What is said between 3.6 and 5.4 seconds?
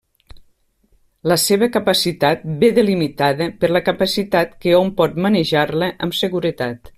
per la capacitat que hom pot